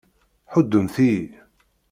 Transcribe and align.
Ḥuddemt-iyi! 0.53 1.27